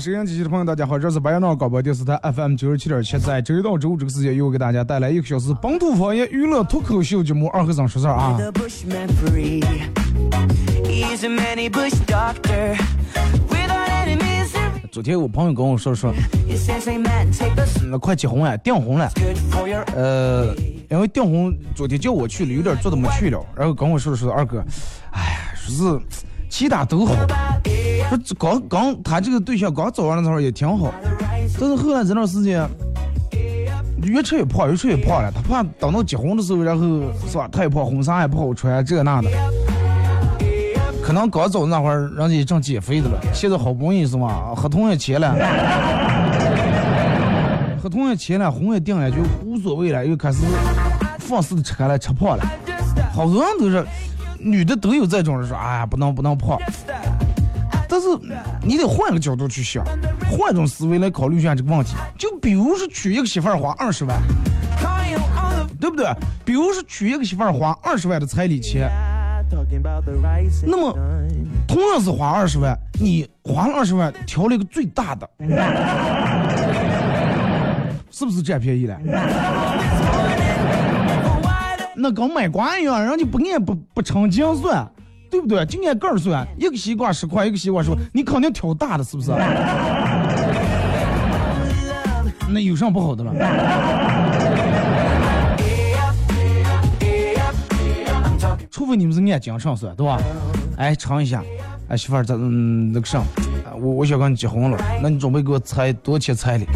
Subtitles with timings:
[0.00, 8.38] 收音机前的朋友，大家好，这是白杨淖尔广播电视台 FM 九十七点七，在周一到周五这个时间，又给大家带来一个小时本土方言娱乐脱口秀节目《二和尚说事儿》啊。
[14.98, 16.12] 昨天我朋友跟我说说，
[17.88, 19.08] 那快结婚了，订婚了，
[19.94, 20.52] 呃，
[20.90, 24.58] 因为订婚昨天叫我去了，有点做的没去了，然后跟我说说二哥，
[25.12, 26.00] 哎呀，说是
[26.50, 27.14] 其他都好。
[28.24, 30.92] 说刚刚他这个对象刚找完的时候也挺好，
[31.60, 32.68] 但是后来这段时间
[34.02, 35.30] 越吃越胖，越吃越胖了。
[35.32, 39.30] 他怕等到结婚的时候，然后是吧，太胖，婚纱也不好穿，这那的。
[41.08, 45.34] 可能刚走那会儿，人家正减肥的了，现在好不容易是吧，合同也签了，
[47.82, 50.40] 合同也签了，婚也定了，就无所谓了，又开始
[51.18, 52.44] 放肆的吃开了，吃胖了。
[53.10, 53.82] 好多人都是，
[54.38, 56.58] 女的都有这种人说，哎呀，不能不能胖。
[57.88, 58.06] 但是
[58.62, 59.82] 你得换个角度去想，
[60.30, 61.94] 换种思维来考虑一下这个问题。
[62.18, 64.20] 就比如说娶一个媳妇儿花二十万，
[65.80, 66.06] 对不对？
[66.44, 68.90] 比如说娶一个媳妇儿花二十万的彩礼钱，
[70.64, 70.92] 那么
[71.66, 75.28] 同样是花二十万，你花了二十万挑了一个最大的，
[78.10, 78.98] 是不是占便宜了？
[81.96, 84.86] 那跟买瓜一样，人家不按不不称斤算。
[85.30, 85.62] 对不对？
[85.66, 89.30] 就按个儿算，一个西瓜十块，一个西瓜十块，你肯定挑大的，是不是？
[92.48, 93.30] 那有啥不好的了？
[98.70, 100.18] 除非你们是按斤上算，对吧？
[100.76, 101.42] 哎，尝一下，
[101.88, 103.22] 哎，媳妇儿，咱嗯那个啥，
[103.74, 106.66] 我我想跟你结婚了，那你准备给我彩多少钱彩礼？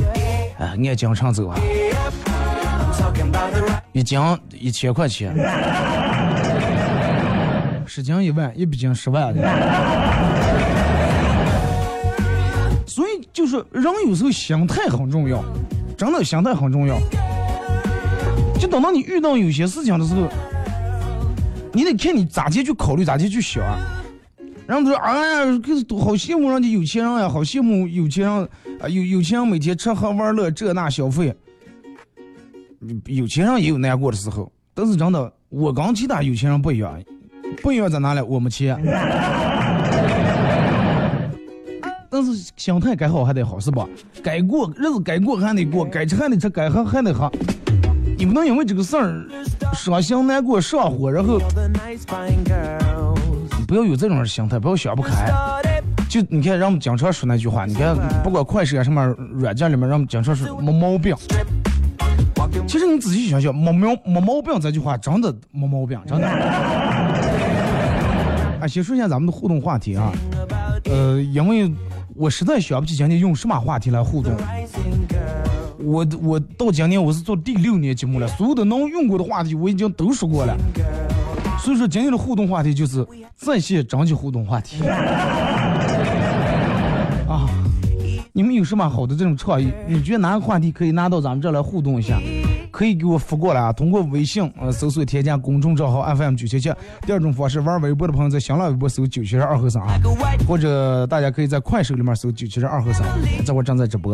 [0.59, 1.59] 哎，按斤上走啊，
[3.93, 4.19] 一斤
[4.53, 5.35] 一千块钱，
[7.87, 9.43] 十斤一万，一百斤十万的。
[12.87, 15.45] 所以就是人有时候心态很重要，
[15.97, 16.99] 真的心态很重要。
[18.59, 20.29] 就等到你遇到有些事情的时候，
[21.73, 23.63] 你得看你咋地去考虑，咋地去想。
[24.67, 28.49] 然后他说：“哎呀，可是好羡慕人家有钱人呀，好羡慕有钱人
[28.81, 31.35] 啊，有有钱人每天吃喝玩乐，这那消费。
[33.07, 37.01] 有钱人也有难过的时候，但是真的，我跟其他有钱人不一样，
[37.63, 38.21] 不一样在哪里？
[38.21, 38.81] 我没钱，
[42.09, 43.89] 但是心态该好还得好，是吧？
[44.23, 47.31] 该过日子该过还得过，该吃还得吃，该喝还得喝。
[48.23, 49.27] 你不能因为这个事儿
[49.75, 51.41] 伤心难过上火，然后。”
[53.67, 55.29] 不要有这种心态，不要想不开。
[56.09, 61.17] 就你看，让我们经常说那句话，你看，不管快手啊什么软件里面，让我们经常说没毛病。
[62.69, 66.29] 其实你仔细想想，没毛没毛病这句话真的没毛病，真的。
[68.61, 70.13] 啊， 先说一下咱们的互动话题啊。
[70.85, 71.75] 呃，因为
[72.15, 74.33] 我实在想不起今天用什么话题来互动。
[75.83, 80.57] 我我到今年我是做第六年节目了，所有的能用过的话题我已经都说过了。
[81.59, 83.07] 所以说今天的互动话题就是
[83.37, 84.85] 在线征集互动话题
[87.29, 87.49] 啊！
[88.33, 89.71] 你们有什么好的这种创意？
[89.87, 92.19] 你觉得哪个话题可以拿到咱们这来互动一下？
[92.71, 93.73] 可以给我发过来啊！
[93.73, 96.73] 通过微信呃搜索添加公众账号 FM 九七七。
[97.03, 100.01] 第二种方式，玩微博的朋友在新浪微博搜九七十二和三啊，
[100.49, 103.07] 或者大家可以在快手里面搜九七十二和三，
[103.45, 104.13] 这会正在直播。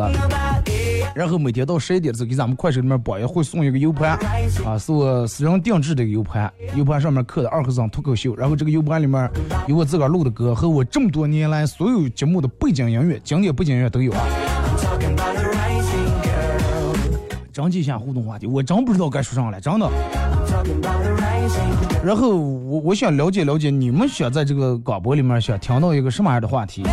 [1.19, 4.17] 然后每天到十一点的时候，给咱们快手里面榜也会送一个 U 盘，
[4.65, 9.29] 啊，是我私人定制的 U 盘，U 盘上面刻的二和尚脱口秀，然后这个 U 盘里面
[9.67, 14.21] 有我自个儿录的歌和我这么多年来所有节目的背景音乐、经典背景音乐都有啊。
[17.53, 19.91] 征集一下互动话题，我真不知道该说啥了，真的。
[22.05, 26.85] 然后我我想了解了解你们想在这个广播里面想听到一个什么样的话题。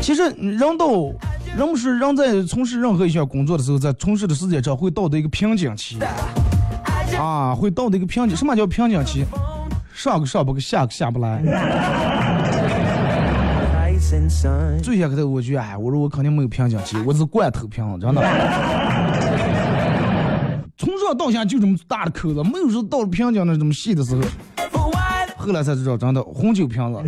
[0.00, 1.12] 其实人都。
[1.56, 5.98] 人不是人在从事任何一项工作的时候，在从事的时间长会到的一个瓶颈期，
[7.18, 8.36] 啊，会到的一个瓶颈。
[8.36, 9.24] 什么叫瓶颈期？
[9.94, 11.42] 上个上不个下个下不来。
[14.82, 18.20] 最先开头我就，哎，我说我肯定没有瓶颈期，我是罐头瓶，真的。
[20.76, 24.20] 从上到下就这么大的口子，没有说到了瓶颈那这么细的时候。
[25.38, 27.00] 后来才知道，真的红酒瓶子。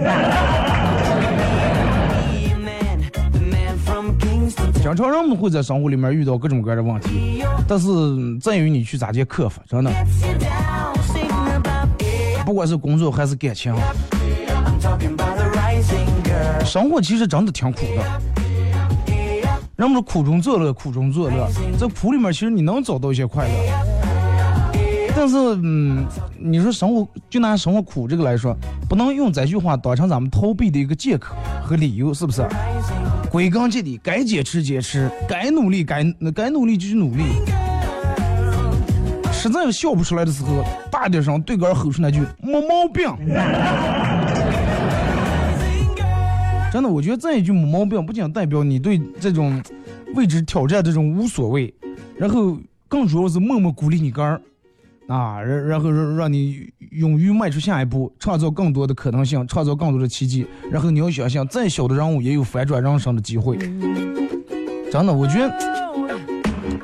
[4.81, 7.89] 经常人们会在生活里面遇到各种各样的问题，但是
[8.39, 9.91] 在于你去咋去克服，真的。
[12.47, 13.75] 不管是工作还是感情，
[16.65, 18.03] 生活其实真的挺苦的。
[19.77, 21.49] 人们说苦中作乐，苦中作乐，
[21.79, 23.55] 在苦里面其实你能找到一些快乐。
[25.15, 26.07] 但是，嗯，
[26.39, 28.57] 你说生活就拿生活苦这个来说，
[28.89, 32.43] 不能用这句话当成咱们逃避的一个借口和理由，是不是？
[33.31, 36.03] 归根结底，该坚持坚持，该努力该
[36.35, 37.25] 该努力就去努力。
[39.33, 43.07] 实在笑不出来的时候，大点声对个儿吼出那句“没毛病”。
[46.73, 49.63] 真的，我觉得这一句“没毛病”不仅代表你对这种
[50.15, 51.73] 未知挑战这种无所谓，
[52.17, 52.59] 然后
[52.89, 54.41] 更主要是默默鼓励你个儿。
[55.09, 60.47] 啊，然然后让让你勇于迈出下一步，创造更多的可能性，创造更多的奇迹。
[60.71, 63.57] 然后你要想想，再小的人物也有反转人生的机会。
[64.93, 65.51] 真的，我觉得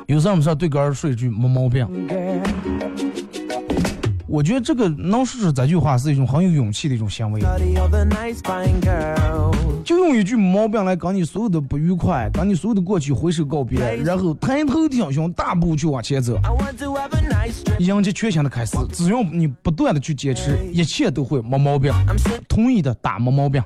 [0.07, 1.87] 有时候我们说对儿说一句没毛病。
[4.27, 7.39] 我觉得这个能说出这句话是一种很有勇气的一种行为。
[9.85, 16.39] 就用一句毛病来跟你所有的不愉快，跟你所有的过去挥手告别，然后抬头挺胸，大步去往前走，
[17.77, 18.75] 迎接全新的开始。
[18.91, 21.93] 只要你不断的去坚持，一切都会没毛病。
[22.49, 23.63] 同意的打没毛病。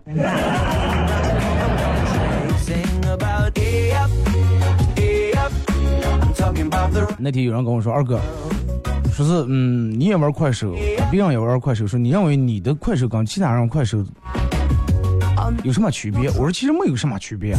[7.17, 8.19] 那天有人跟我说，二哥。
[9.13, 10.73] 说是嗯，你也玩快手，
[11.11, 11.85] 别人也玩快手。
[11.85, 14.01] 说你认为你的快手跟其他人快手
[15.63, 16.29] 有什么区别？
[16.29, 17.55] 我说其实没有什么区别，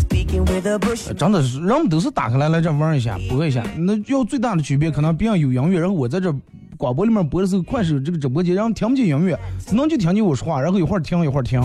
[1.17, 3.63] 真的是人们都是打开来来这玩一下，播一下。
[3.77, 6.35] 那要最大的区别，可能别人有音乐，然后我在这
[6.77, 11.61] 广播里面播的时候，快手这个直播间，然后听不见音乐，只能就听见我说话，然后一会儿听一会儿听。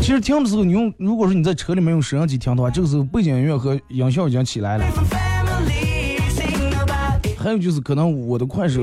[0.00, 4.84] 其实听的时候，你用如果说你在车里面用摄像机听的话，这个时候背景音乐和音效已经起来了。
[7.38, 8.82] 还有就是，可能我的快手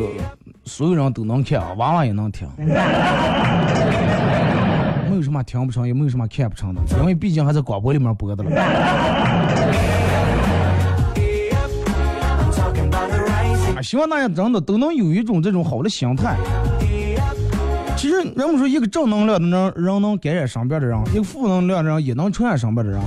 [0.65, 2.65] 所有人都能看，娃娃也能听，没
[5.19, 8.49] 有什么听不成，也没有什么看不成的，因为毕竟还在广播里面播的了。
[13.75, 16.37] 啊，希望大家真的都能有一种这种好的心态。
[17.97, 23.01] 其实人们说，一个正能量的人，人能感染身边的人；一个负能量的人，也能传染身边的人。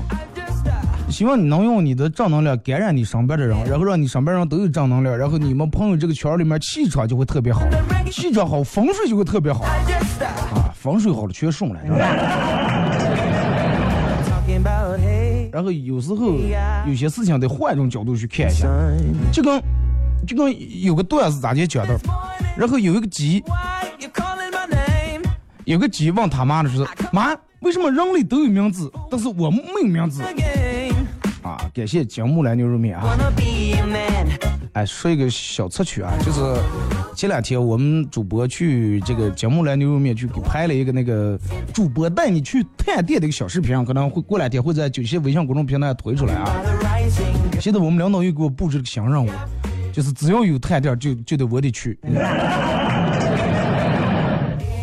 [1.09, 7.63] 希望你能用你的正能量感染你身边的人，然后让你身边人都有正能量，然后你们朋友这个圈里面气场就会特别好，
[8.11, 9.65] 气场好，风水就会特别好。
[9.65, 11.81] 啊，风水好了全顺了。
[15.53, 16.35] 然后有时候
[16.89, 18.67] 有些事情得换一种角度去看一下，
[19.31, 19.63] 就跟
[20.27, 21.97] 就跟有个段子咋就讲的，
[22.57, 23.45] 然后有一个鸡，
[25.65, 30.21] 有个鸡问他妈的是妈，为什么人类都有名字，但是我没有名字？
[31.43, 33.17] 啊，感谢姜木兰牛肉面啊！
[34.75, 36.41] 哎，说一个小插曲啊，就是
[37.15, 41.39] 前两天我们主播去这个姜木兰牛肉面去给拍了一个那个
[41.75, 46.49] 主播带你去探店的一个小视频，可能会过两天会在九些微信公众平台推出来啊。
[47.61, 49.29] 现在我们领导又给我布置了个新任务，
[49.93, 51.99] 就是只要有探店就就得我得去。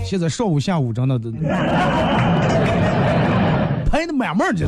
[0.06, 1.32] 现在上午下午真的都
[3.90, 4.68] 拍的满满的。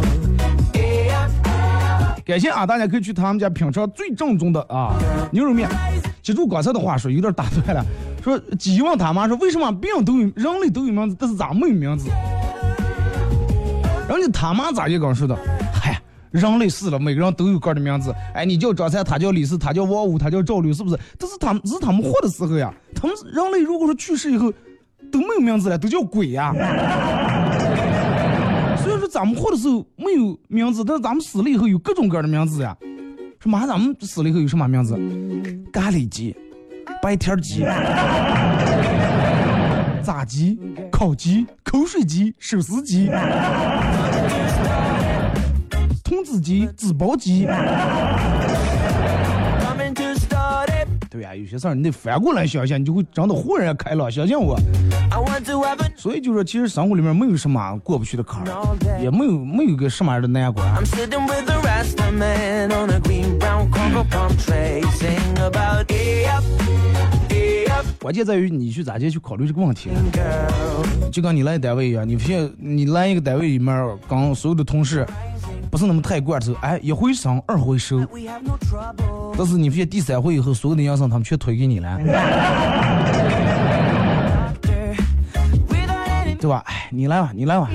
[2.26, 2.66] 感谢啊！
[2.66, 4.94] 大家可以去他们家品尝最正宗的啊
[5.32, 5.68] 牛肉面。
[6.22, 7.84] 记住刚才的话说，有点打断了。
[8.24, 12.10] 说鸡问他妈说，为什么病都有人类都有名字，但是咱没有名字？
[14.08, 15.36] 人家他妈咋就刚说的？
[15.74, 16.00] 嗨，
[16.30, 18.14] 人类死了，每个人都有个的名字。
[18.36, 21.00] 哎，你叫张三，他叫李四，他叫王五，他叫赵六，是不是？
[21.18, 22.72] 但是他们是他们活的时候呀。
[22.94, 24.54] 他们人类如果说去世以后
[25.12, 26.54] 都没有名字了，都叫鬼呀。
[29.22, 32.76] 咱们活的时候没有名字，但是咱们死了以后有各种各样的名字呀。
[33.40, 34.96] 说妈，咱们死了以后有什么名字？
[35.72, 36.36] 咖喱鸡、
[37.04, 37.60] 白天鸡、
[40.04, 40.60] 炸鸡、
[40.92, 43.12] 烤鸡、口水鸡、手撕鸡、
[46.04, 47.46] 童子鸡、纸包鸡。
[51.12, 54.10] 对呀，有些事儿你得反过来想想，你就会真的豁然开朗。
[54.10, 54.58] 相信我。
[55.98, 60.66] 所以就说，其实生活里面没有什么过不去的坎儿，也没有没有个什么样的难关。
[68.00, 69.90] 关键在于你去咋地去考虑这个问题。
[71.12, 75.06] 就跟你来单位一样，你现你来一个单位里面，跟所有的同事。
[75.72, 78.06] 不是那么太惯着，哎，一回生二回熟，
[79.38, 81.98] 但是你发现第三回以后，所有的养生他们全推给你了，
[86.38, 86.62] 对吧？
[86.68, 87.70] 哎，你来吧，你来吧，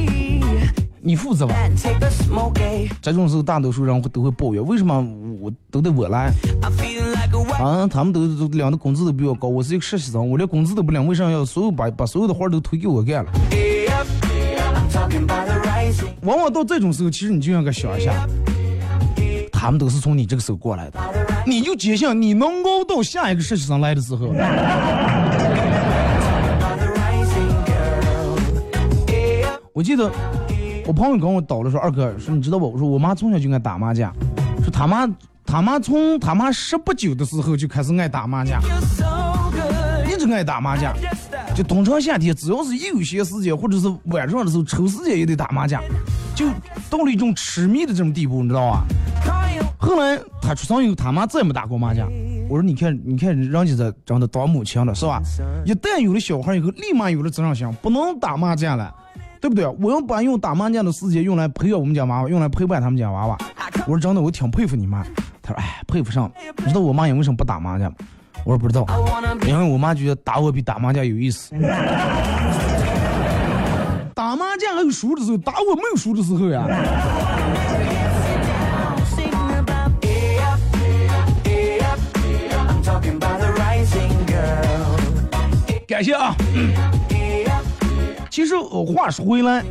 [1.00, 1.55] 你负责吧。
[3.00, 5.00] 这种时候，大多数人会都会抱怨，为什么
[5.41, 6.31] 我都得我来？
[7.59, 13.33] 啊，他们都都领的工资都比我高，我是一个实习生，我连工资都不领，为什么要所有把把所有的活都推给我干了？
[16.22, 18.12] 往往到这种时候，其实你就应该想一下，
[19.52, 20.98] 他们都是从你这个时候过来的，
[21.46, 24.34] 你就坚信你能熬到下一个实习生来的时候。
[29.72, 30.10] 我记得
[30.86, 32.72] 我朋友跟我叨了说，二哥说你知道不？
[32.72, 34.12] 我说我妈从小就爱打麻将，
[34.62, 35.06] 说他妈
[35.44, 38.60] 他妈从他妈十不九的时候就开始爱打麻将，
[40.10, 40.92] 一直爱打麻将。
[41.56, 45.82] 就冬长夏天，只要是一有闲时间，或者是晚上的时候抽时间也得打麻将，
[46.34, 46.46] 就
[46.90, 48.84] 到了一种痴迷的这种地步，你知道吧？
[49.78, 52.12] 后来他出生以后，他妈再也没打过麻将。
[52.50, 55.22] 我说你看，你看人家在真的当母亲了，是吧？
[55.64, 58.94] 一旦有了小孩以后，立马有了责任心，不能打麻将了，
[59.40, 59.66] 对不对？
[59.80, 63.38] 我要把用打麻将的时间用来培养我们家娃娃，用来陪伴他们家娃娃。
[63.86, 65.02] 我说真的，我挺佩服你妈。
[65.40, 66.30] 他说哎，佩服上。
[66.58, 67.90] 你知道我妈也为什么不打麻将？
[68.47, 68.87] 我说不知道，
[69.45, 71.50] 因为我妈觉得打我比打麻将有意思。
[74.15, 76.65] 打麻将还有输的时候，打我没有输的时候呀。
[85.88, 86.33] 感谢啊。
[88.31, 89.65] 其实我话说回来。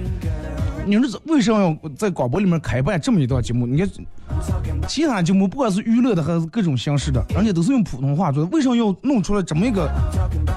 [0.85, 3.65] 你说为什么要在广播里面开办这么一档节目？
[3.65, 3.89] 你看，
[4.87, 8.49] 其他节目不管是娱乐的还是各种形式的，人家都是用普通话做的。
[8.51, 9.89] 为什么要弄出来这么一个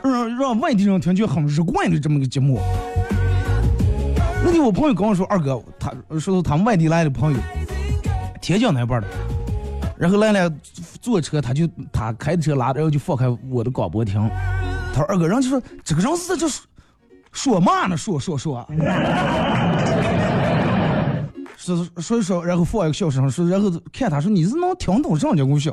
[0.04, 2.60] 让让外地人听觉很日惯的这么个节目？
[4.44, 7.38] 那天我朋友跟我说，二哥，他说他们外地来的朋友，
[8.40, 9.08] 天津那边的，
[9.96, 10.52] 然后来了
[11.00, 14.14] 坐车，他就他开车拉着，然后就放开我的广播听。
[14.92, 16.46] 他说二哥，人家说这个人是在这
[17.32, 17.96] 说嘛呢？
[17.96, 18.66] 说说说。
[21.76, 25.72] 是所以说，然后放一个笑声，说然后看他说你是能听懂什么叫故事？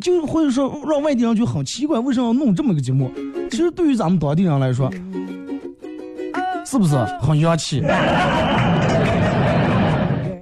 [0.00, 3.10] 就或者说让外地人就很奇怪，为什么要弄这么个节目？
[3.50, 4.90] 其实对于咱们当地人来说，
[6.64, 7.82] 是不是很洋气？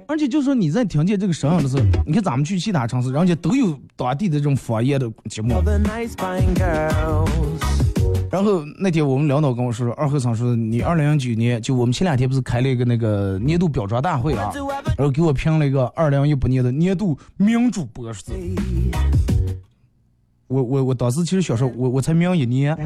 [0.07, 5.53] 而且就说你在听见这个声音的时候，你看咱们去其他城市，人家都有当地的这种方言的节目。
[8.35, 14.51] 然后那天我们领导跟我说，二和尚说你二零零九年就我们前两天不是开了一个那个年度表彰大会啊，
[14.97, 18.25] 然后给我评了一个二零一八年的年度名主播是。
[20.47, 22.75] 我我我当时其实想说，我我才名一年。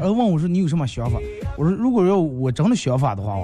[0.00, 1.18] 然后问我说你有什么想法？
[1.58, 3.36] 我说如果要我真的想法的话，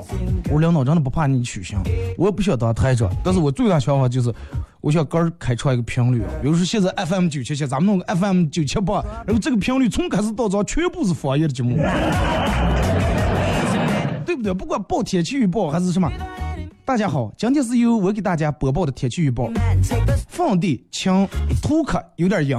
[0.51, 1.77] 我领导真的不怕你取消，
[2.17, 4.33] 我也不想当台长，但是我最大想法就是，
[4.81, 11.77] 我想个开创一个频率，比如说现在 FM 九七七，咱们弄个 FM 九七八，然后这个频率从开始到早全部是方言的节目，
[14.25, 14.55] 对不对？
[14.55, 16.11] 不管报天气预报还是什么，
[16.87, 19.51] 大家好，今天是由我给大家播报的天气预报，
[20.29, 21.29] 放地晴，
[21.63, 22.57] 土克有点阴。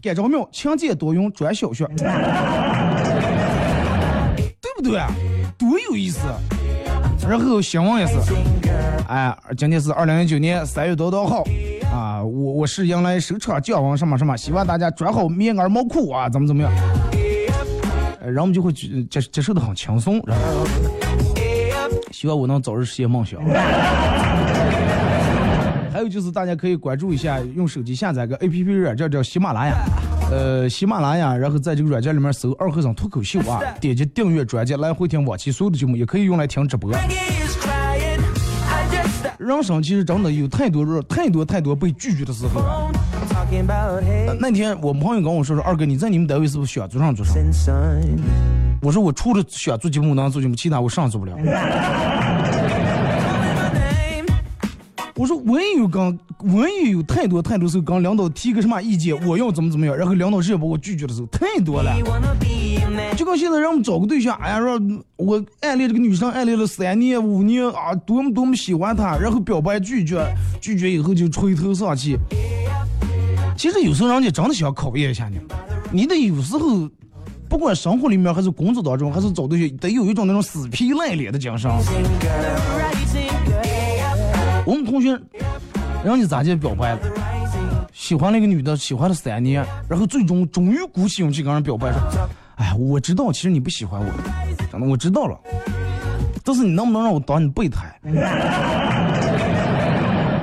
[0.00, 2.06] 干着庙，勤俭多用专小雪，对
[4.76, 5.00] 不对？
[5.58, 6.20] 多有意思！
[7.28, 8.18] 然后新闻也是，
[9.08, 11.44] 哎，今天是二零一九年三月多多号
[11.92, 16.72] 啊，我我是迎来首场降温什么什么，希望大家穿好棉袄毛裤啊，怎么怎么样？
[18.20, 20.66] 然后我们就会接接受的很轻松，然后
[22.10, 23.40] 希望我能早日实现梦想。
[25.92, 29.76] 还有就是，大家可以关注一下，用手机下载个 A P P 软件叫喜马拉雅，
[30.32, 36.90] 呃，喜马拉雅，然后在这个软件里面搜“二和尚脱口秀”啊， 点击订阅专辑来回听往期所有的节目，也可以用来听直播。
[39.38, 42.62] 人生其实真的有太多、太多、太多被拒绝的时候。
[44.40, 47.36] 那天我朋友跟我说说，二哥你在你们单位是不是想做上做上？
[48.80, 51.36] 我说我除了想做节目能做节目，其他我上做不了。
[55.22, 56.18] 我说我也有刚，
[56.52, 61.94] 我也有太多太多时候跟领导提个什么意见，我要怎么怎么样，然后领导直接把我拒绝的时候太多了。
[63.16, 64.80] 就跟现在让我们找个对象，哎呀，说
[65.14, 70.26] 我暗恋这个女生，暗恋了三年五年啊，多么多么喜欢她，然后表白拒绝，
[70.60, 72.18] 拒绝以后就垂头丧气。
[73.56, 75.38] 其实有时候人家真的想考验一下你，
[75.92, 76.90] 你得有时候，
[77.48, 81.70] 不管生活里面还是工作当中，还是找对象，得有一种那种死皮赖脸的精神。
[84.64, 85.10] 我们同学，
[86.04, 87.00] 人家咋就表白了？
[87.92, 92.00] 喜欢那个女的，喜欢了三年，然后最终终于鼓起勇气跟人表白说
[92.56, 94.06] ：“哎，我知道，其实你不喜欢我，
[94.70, 95.38] 真的我知道了。
[96.44, 97.94] 但是你能不能让我当你备胎？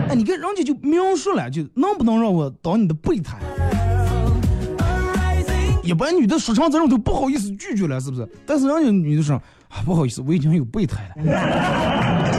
[0.09, 3.37] 哎，你看人家就描述了，就能不能让我当你的备胎？
[5.83, 8.29] 一般女的说成这种都不好意思拒绝了，是不是？
[8.45, 9.35] 但是人家女的说
[9.69, 11.15] 啊，不好意思，我已经有备胎了。”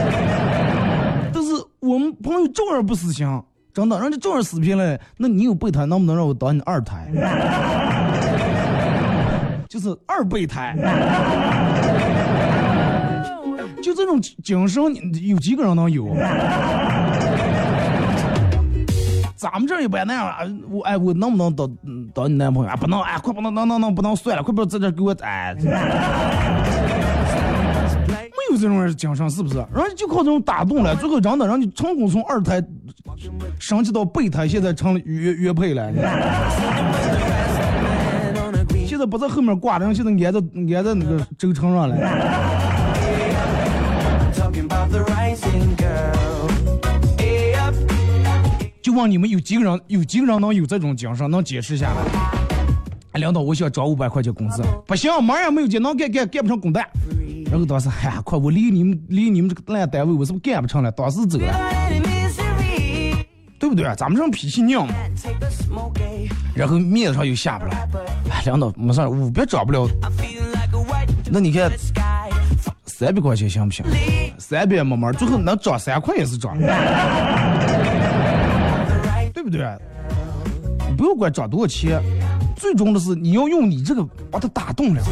[1.81, 3.25] 我们朋友照样不死心，
[3.73, 4.99] 真的，人家照样死皮了。
[5.17, 7.09] 那你有备胎，能不能让我当你二胎？
[9.67, 10.75] 就是二备胎。
[13.81, 14.83] 就这种精神，
[15.27, 16.07] 有几个人能有？
[19.35, 20.37] 咱们这儿也不那样啊！
[20.69, 21.67] 我哎，我能不能当
[22.13, 22.75] 当你男朋友啊？
[22.75, 25.55] 不能哎，快不能能能能不能算了，快不要在这给我哎。
[28.51, 29.55] 有这种人精神是不是？
[29.55, 32.61] 人家就靠这种打动了，最后真的，人家成功从二胎
[33.59, 35.91] 升级到备胎，现在成了原原配了。
[38.85, 40.39] 现在不在后面挂着，现在挨在
[40.75, 41.95] 挨在那个轴承上了。
[48.81, 53.19] 就问你们有几个人，有几个人能有这种精神，能坚持下来？
[53.19, 56.85] 领导，我想涨五百块钱工资，不行，马上没有钱，能干干干不成工蛋。
[57.51, 58.39] 然后当时，哎呀，快！
[58.39, 60.89] 我离你们离你们这个烂单位，我是不是干不成了？
[60.89, 61.53] 当时走了，
[63.59, 63.83] 对不对？
[63.97, 64.79] 咱们这种脾气拧。
[66.55, 67.85] 然后面子上又下不来，
[68.29, 69.85] 哎，领导没事，五百涨不了。
[71.29, 71.69] 那你看，
[72.85, 73.85] 三百块钱行不行？
[74.37, 76.57] 三百慢慢，最后能涨三块也是涨，
[79.33, 79.67] 对不对？
[80.97, 82.01] 不要管涨多少钱，
[82.55, 85.03] 最终的是你要用你这个把它打动了。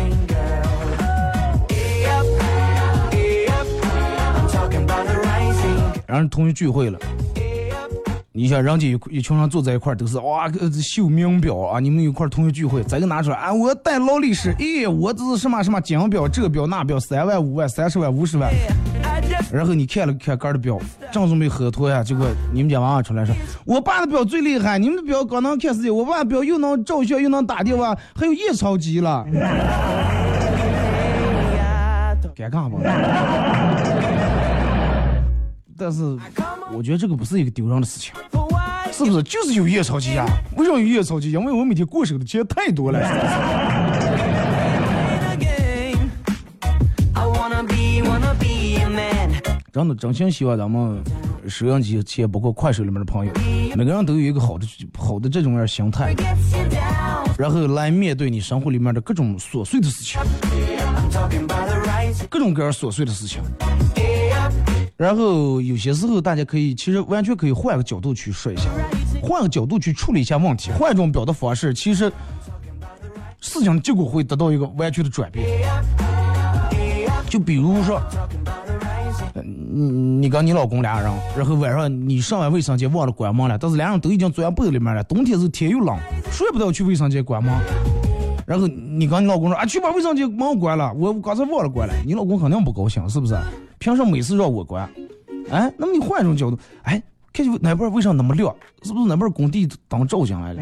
[6.10, 6.98] 然后同学聚会了，
[8.32, 10.50] 你想人家一一群人坐在一块儿都是哇
[10.82, 11.80] 秀名表啊！
[11.80, 13.54] 你们一块儿同学聚会，再个拿出来啊！
[13.54, 18.52] 我带劳力士，咦，我这是什么什么金表，这个表那表，三万五万三十万五十万。
[19.52, 20.80] 然后你看了看哥的表，
[21.12, 29.24] 正准备喝脱呀，结果你们家娃娃出来说：“我爸的表最厉害，你们的表刚能看时间，我爸的表又能照相又能打电话，还有验钞机了。
[32.36, 32.80] ”尴尬不？
[35.80, 36.04] 但是
[36.74, 38.14] 我觉得这个不是一个丢人的事情，
[38.92, 39.24] 是不是？
[39.24, 40.26] 就是有夜吵起呀？
[40.58, 41.32] 为什么有夜吵起？
[41.32, 43.00] 因为我每天过手的钱太多了。
[49.72, 51.02] 真的，真心希望咱们
[51.48, 53.32] 收音机前，包括快手里面的朋友，
[53.76, 56.14] 每个人都有一个好的、好的这种样心态，
[57.38, 60.20] 然后来面对你生活里面的各种琐碎的事情，
[62.30, 63.42] 各种各样琐碎的事情。
[65.00, 68.70] 然后有些时候，大家可以其实完全可以换个角度去说一下，
[69.24, 72.12] 换个角度去处理一下问题，换一种表达方式，其实
[73.40, 75.48] 事情的结果会得到一个完全的转变。
[77.30, 78.02] 就比如说。
[79.42, 79.84] 你
[80.22, 85.02] 你跟你老公俩人，然后晚上你上完卫生间忘了关门了，但是俩人都已经钻被子里面了。
[85.06, 85.98] 冬天是天又冷，
[86.30, 87.54] 睡不着去卫生间关门。
[88.46, 91.94] 然后你跟你老公说啊，去把卫生间门关了，我刚才忘了关了。
[92.06, 93.38] 你老公肯定不高兴，是不是？
[93.80, 94.88] 凭什么每次让我关？
[95.50, 97.02] 哎，那么你换一种角度，哎，
[97.34, 98.54] 看见哪边为啥那么亮？
[98.84, 100.62] 是不是哪边工地灯照进来了？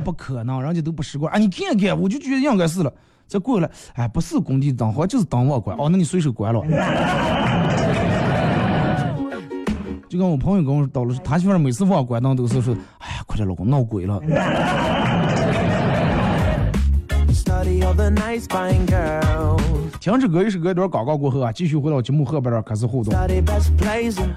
[0.04, 1.30] 不可能，人家都不习惯。
[1.34, 2.92] 啊，你看看，我就觉得应该是了。
[3.26, 5.76] 再过来，哎，不是工地灯，好像就是灯忘关。
[5.76, 6.62] 哦，那你随手关了。
[10.08, 14.20] 就跟我朋友跟我说了，他媳妇每次忘关灯都是说，哎呀，快点，老公闹鬼了。
[20.00, 23.12] 听着歌一首歌一段广告过后啊，继续回到节目后边儿开始互动。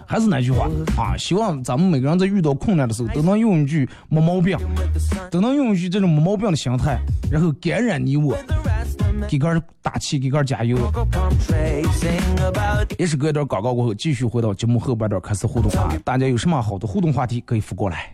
[0.06, 4.58] 还是那句话啊，希望咱们每个人在遇到困难的时候，都能用一句没毛病，
[5.32, 7.00] 都能用一句这种没毛病的心态，
[7.32, 8.36] 然后感染你我，
[9.30, 10.78] 给个打气，给个加油。
[13.00, 15.96] 也是隔一段广告过后，继续回到节目后半段开始互动啊！
[16.04, 18.14] 大家有什么好的互动话题可以发过来。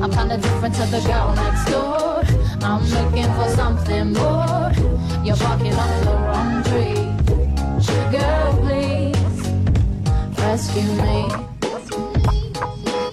[0.00, 2.22] I'm kinda different to the girl next door.
[2.62, 4.70] I'm looking for something more.
[5.24, 7.08] You're barking up the wrong tree.
[8.12, 9.16] Girl, please
[10.38, 11.47] rescue me.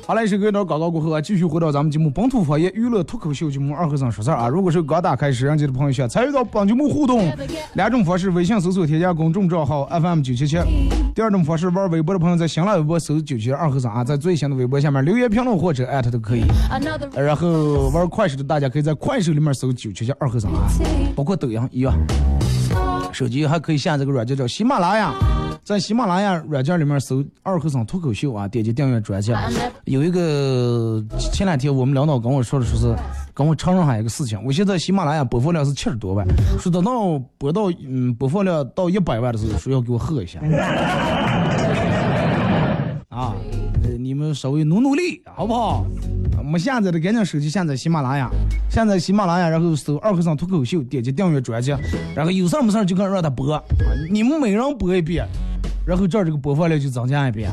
[0.07, 4.47] 好嘞，是隔一段广告过后啊，继续回到咱们节目本土方言娱乐脱口秀节目二和尚说事儿啊。
[4.47, 7.27] 如果是刚打开摄像机的朋友，想参与到本节目互动，
[7.73, 10.59] 两种方式：微信搜索添加公众账号 FM 九七七；
[11.15, 16.43] 第二种方式，玩微博的朋友在新浪微博搜九七二和尚啊，在最新的微博下面留言评论或者艾特都可以。
[17.15, 20.69] 然后玩快手的大家可以在快手里面搜九七七二和尚啊，
[21.15, 21.95] 包括抖音一样。
[23.11, 25.11] 手机还可以下载个软件叫喜马拉雅。
[25.65, 29.33] 在喜马拉雅软件里面搜“二和尚脱口秀”啊，点击订阅专辑。
[29.85, 32.95] 有一个前两天我们领导跟我说的，说是
[33.33, 34.39] 跟我承认下一个事情。
[34.45, 36.23] 我现在喜马拉雅播放量是七十多万，
[36.59, 40.39] 说等到播到嗯播放量到一百万的时候，说要给我贺一下。
[43.09, 43.33] 啊，
[43.97, 45.83] 你们稍微努努力，好不好？
[46.43, 48.29] 没下载的赶紧手机下载喜马拉雅，
[48.69, 51.75] 下载喜马拉雅，然后搜“二和尚脱口秀”，点击订阅专辑，
[52.15, 53.59] 然后有事没事就可以让他播。
[54.11, 55.27] 你们每人播一遍。
[55.85, 57.49] 然后这儿这个播放量就增加一遍，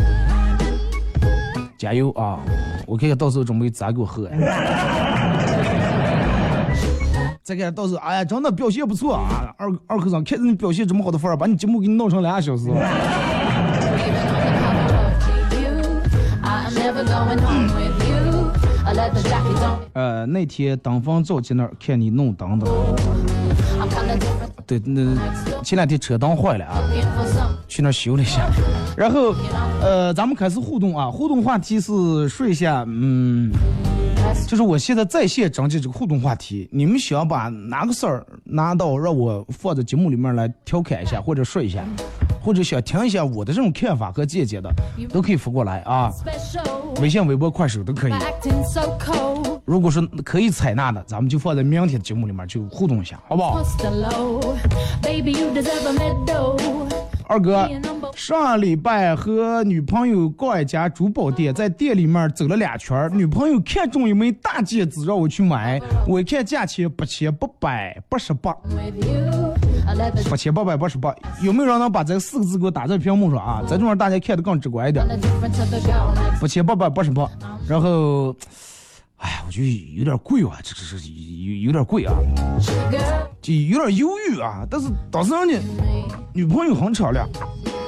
[1.76, 2.40] 加油啊！
[2.86, 4.26] 我看看到时候准备咋给我喝。
[7.42, 9.52] 再看到时候，哎呀，真的表现不错啊！
[9.58, 12.70] 二二科长，看着你表现这么好的份儿，把你节目给你弄成俩小时。
[19.92, 22.66] 呃，那天登峰造极那儿看你弄灯的，
[24.66, 25.14] 对，那
[25.62, 26.81] 前两天车灯坏了啊，
[27.68, 28.48] 去那修了一下。
[28.96, 29.35] 然后，
[29.81, 33.51] 呃，咱们开始互动啊，互动话题是说一下，嗯，
[34.46, 41.85] 就是我现在在线征集这个互动话题，你们想把哪个事儿拿到让我放在节目里面来调侃一下，或者说一下。
[42.44, 44.68] 或者想听一下我的这种看法和见解的，
[45.11, 46.11] 都可以发过来啊，
[47.01, 48.12] 微信、微博、快手都可以。
[49.64, 53.62] 如果说可以采纳的，咱们就放在明天的节目里面就互动一下，好不好？
[57.29, 57.66] 二哥，
[58.14, 68.55] 上礼拜和女朋友逛一家珠宝店，在店里面走了两圈，女朋友看中一枚大戒指让我去买，我一看价钱八千八百八十八。
[70.31, 73.62] 八千八百八十八，有没有人能把这四个字给我打在屏幕上啊？
[73.68, 75.07] 这种让大家看得更直观一点。
[76.40, 77.29] 八千八百八十八，
[77.66, 78.35] 然后，
[79.22, 82.12] 哎呀，我觉得有点贵啊，这这这有有点贵啊，
[83.40, 84.66] 就有点犹豫啊。
[84.68, 85.61] 但是当时人家
[86.35, 87.28] 女朋友很敞亮，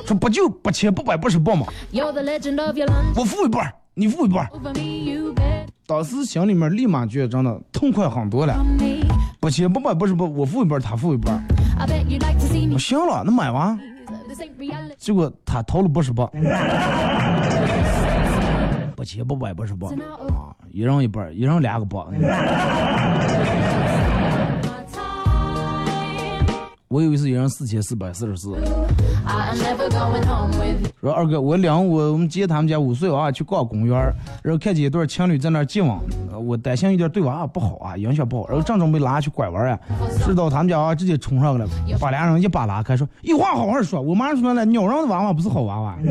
[0.06, 1.66] 说不就八千八百八十八嘛？
[3.16, 4.48] 我付一半，你付一半。
[5.86, 8.56] 当时心里面立马觉得真的痛快很多了。
[9.40, 11.44] 八千八百八十八，我付一半，他付一半。
[12.72, 13.76] 我行了，那买完，
[14.96, 16.24] 结果他掏了八十八，
[19.04, 22.08] 八千八百八十八啊，一人一半，一人两个包。
[26.88, 28.56] 我以为是一人四千四百四十四。
[31.02, 33.94] 说二哥，我领我我们接他们家五岁娃去逛公园，
[34.42, 35.90] 然后看见一对情侣在那儿接吻，
[36.46, 39.78] 我担心有点对娃不好啊，影响不好，然后正准备拉去拐弯啊，
[40.24, 45.94] 知道他们家娃直接冲上来了，把俩人一把拉开，说有话好好说，我马上说了，鸟人的娃娃不是好娃娃。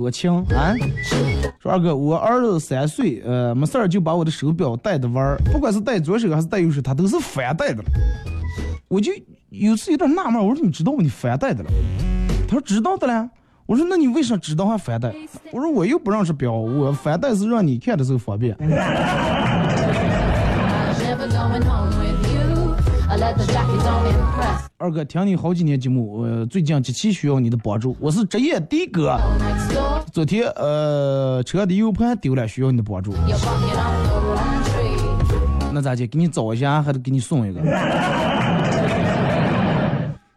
[0.00, 0.74] 多轻啊！
[1.60, 7.84] 说二哥，我儿子三岁，呃，没事儿就把我的手表戴着玩儿，不管是戴左手还是戴右手，他都是反戴的了。
[8.88, 9.12] 我就
[9.50, 10.98] 有次有点纳闷，我说你知道吗？
[11.02, 11.70] 你反戴的了？
[12.48, 13.28] 他说知道的了。
[13.66, 15.14] 我说那你为啥知道还反戴？
[15.52, 18.56] 我说我又不认识表，我反戴是让你看的时候方便。
[24.82, 27.94] 二哥，听你好几年节目，呃，最近极其需要你的帮助。
[28.00, 29.14] 我是职业的哥，
[30.10, 33.12] 昨天呃车的 U 盘丢了，需要你的帮助。
[35.70, 36.06] 那咋的？
[36.06, 37.60] 给你找一下，还得给你送一个。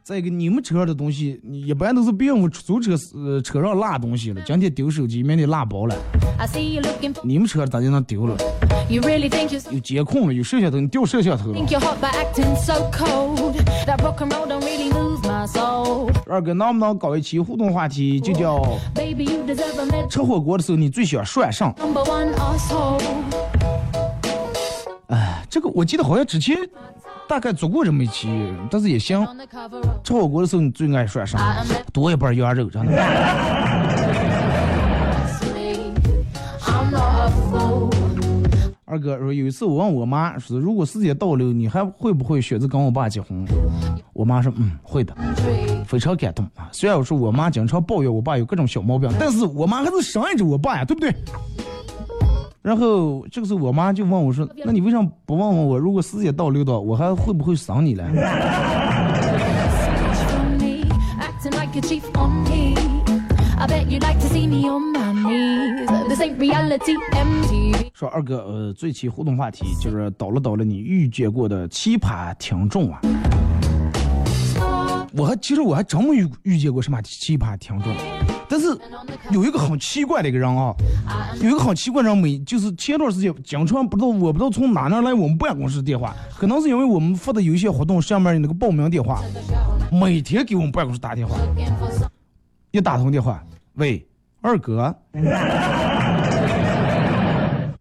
[0.06, 5.96] 再一个，你们车上的东西，一般都是别用出租车，呃，车上落东西了，今天丢手机，明天落包了。
[7.24, 8.36] 你们车咋就能丢了？
[9.72, 11.54] 有监控了，有摄像头，你掉摄像头。
[16.28, 18.62] 二哥，能不能搞一期互动话题，就叫
[20.10, 21.74] 吃火锅的时候你最喜欢涮上？
[25.08, 26.58] 哎，这个我记得好像之前。
[27.27, 28.29] 大概做过这么一期，
[28.69, 29.25] 但是也行。
[30.03, 31.63] 吃火锅的时候你最爱涮啥？
[31.91, 32.93] 多一半羊肉，真的。
[38.86, 43.43] 二哥说有一次我问我妈说，如果时间倒流，你还会不会选择跟我爸结婚？
[44.13, 45.15] 我妈说嗯会的，
[45.88, 46.69] 非常感动啊。
[46.71, 51.12] 虽然我说我妈经常抱怨我爸有各种小毛病，但是我妈还是深爱着我爸呀，对不对？
[52.63, 58.06] 然后这个时候我妈就问我说，那你为什么不问问我，如果时间倒流的，我还会不会赏你嘞.
[67.93, 73.02] 说二哥，呃，最期互动话题就是倒了倒了你遇见过的奇葩听众啊。
[75.15, 77.93] 我还其实我还真没遇遇见过什么奇葩听众，
[78.54, 78.68] 但是
[79.32, 80.76] 有一个很奇怪的一个人啊，
[81.42, 89.24] 有一个很奇怪的人每就是前段时间经常不知道我不知道从哪那来我们办公室电话，可能是因为我们发的有一些活动上面有那个报名电话，
[89.92, 91.36] 每天给我们办公室打电话，
[92.70, 94.08] 一打通电话，喂，
[94.39, 94.96] 二哥，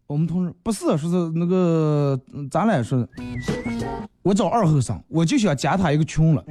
[0.06, 2.18] 我们同事不是说是那个
[2.50, 3.06] 咱俩说，
[4.22, 6.42] 我找二后生，我就想加他一个群了。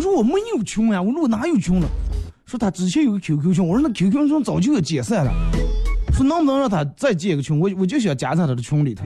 [0.00, 1.86] 我说我没有群呀，我说我哪有群了？
[2.46, 5.30] 说他之前有个 QQ 群，我说那 QQ 群早就要解散了。
[6.14, 7.60] 说能不能让他再建一个群？
[7.60, 9.04] 我我就想加在他的群里头。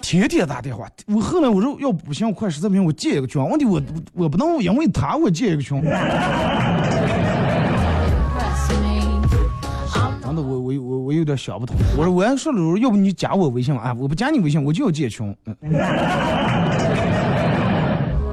[0.00, 3.46] 天天打电话，我后来我说要不行，我快实在不行，我建一个群。
[3.46, 3.82] 问题我
[4.14, 5.78] 我不能因为他我建一个群。
[11.06, 11.76] 我有点想不通。
[11.96, 13.94] 我说我还说了，我说要不你加我微信吧啊？
[13.96, 15.32] 我不加你微信，我就要建群。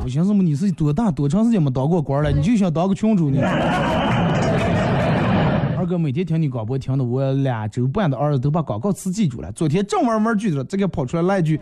[0.03, 0.41] 我寻思么？
[0.43, 2.31] 你是多大多长时间没当过官了？
[2.31, 3.39] 你就想当个群主呢？
[5.77, 9.51] 二哥每天听你广播，听的我俩周半的儿子都把广告词记住了。
[9.51, 11.59] 昨天正玩玩句子了，这个跑出来来一句：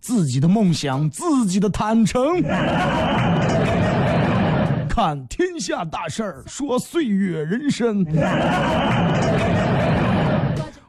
[0.00, 2.40] 自己的梦想，自己的坦诚。
[4.88, 8.04] 看天下大事儿，说岁月人生。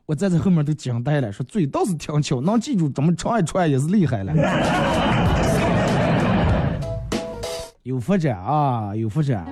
[0.09, 4.33] 我站在后面都惊呆了，说嘴倒是挺巧，能记住怎么唱一串也是厉害了。
[7.83, 9.45] 有发展啊，有发展。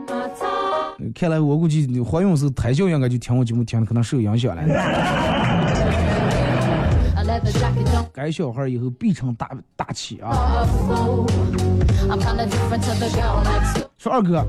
[1.13, 4.63] 看来我估计你怀孕时候胎教应该就听我节目听的可能受影响了。
[8.13, 10.65] 该小孩以后必成大大器啊.
[13.97, 14.45] 说二哥，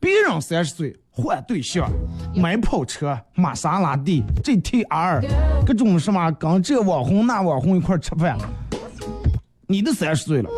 [0.00, 1.90] 别人三十岁换对象，
[2.34, 5.24] 买跑车、玛莎拉蒂、GTR，
[5.64, 8.36] 各种什么跟这网红那网红一块吃饭，
[9.66, 10.50] 你都三十岁了，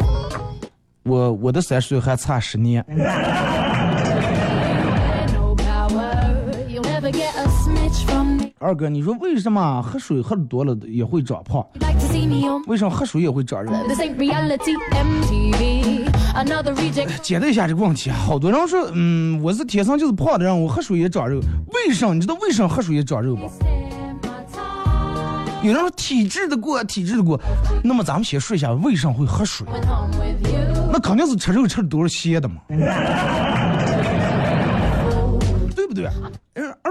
[1.04, 2.84] 我我的三十岁还差十年。
[8.58, 11.64] 二哥，你说为什么喝水喝的多了也会长胖.
[12.66, 13.72] 为什么喝水也会长肉.
[17.22, 18.16] 解答一下这个问题啊！
[18.16, 21.40] 好多人说，嗯，我是天生就是胖的人，我喝水也长肉。
[21.72, 22.14] 为什么？
[22.14, 23.50] 你知道为什么喝水也长肉不.
[25.62, 27.40] 有人说体质的过，体质的过。
[27.82, 29.66] 那么咱们先说一下为什么会喝水.
[30.92, 32.56] 那肯定是吃肉吃的多是咸的嘛，
[35.74, 36.08] 对不对？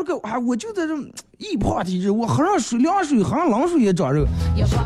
[0.09, 0.95] 个啊，我就在这
[1.37, 4.25] 易胖体质，我喝上水凉水，喝上冷水也长肉。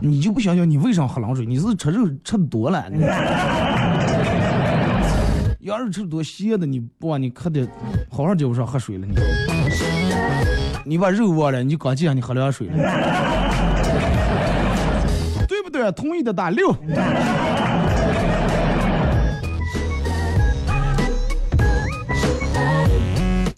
[0.01, 1.45] 你就不想想你为啥喝冷水？
[1.45, 2.85] 你是吃肉吃的多了？
[2.91, 3.01] 你
[5.61, 7.65] 羊肉吃多鲜的，你不你可得
[8.11, 9.15] 好好接不上喝水了你。
[10.85, 12.75] 你把肉忘了，你就刚记上你喝凉水了，
[15.47, 15.89] 对不对？
[15.93, 16.75] 同意的打六。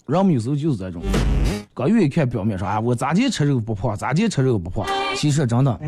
[0.06, 1.02] 人们有时候就是这种。
[1.76, 5.78] 刚愿意看表面说啊，我咋地吃肉不胖，咋地吃肉不胖，其实真的。